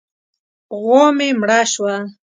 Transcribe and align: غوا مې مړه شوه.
غوا 0.81 1.05
مې 1.17 1.29
مړه 1.39 1.59
شوه. 1.71 1.93